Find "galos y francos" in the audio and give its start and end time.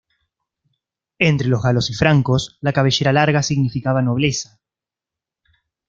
1.61-2.57